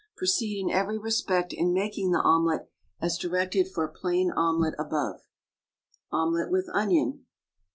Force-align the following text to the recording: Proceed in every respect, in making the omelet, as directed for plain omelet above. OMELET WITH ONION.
Proceed 0.17 0.59
in 0.59 0.71
every 0.71 0.97
respect, 0.97 1.53
in 1.53 1.75
making 1.75 2.09
the 2.09 2.23
omelet, 2.23 2.71
as 2.99 3.19
directed 3.19 3.67
for 3.67 3.87
plain 3.87 4.31
omelet 4.31 4.73
above. 4.79 5.21
OMELET 6.11 6.49
WITH 6.49 6.67
ONION. 6.73 7.27